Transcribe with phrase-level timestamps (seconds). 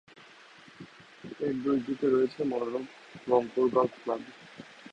[1.39, 2.83] এর দুই দিকে রয়েছে মনোরম
[3.27, 4.21] রংপুর গলফ ক্লাব।